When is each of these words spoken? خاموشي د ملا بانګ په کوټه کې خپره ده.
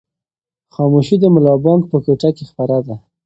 خاموشي 0.73 1.15
د 1.19 1.23
ملا 1.33 1.53
بانګ 1.63 1.81
په 1.91 1.97
کوټه 2.03 2.29
کې 2.35 2.43
خپره 2.51 2.77
ده. 2.85 2.95